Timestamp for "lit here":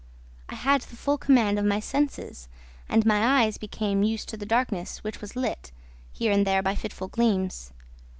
5.35-6.31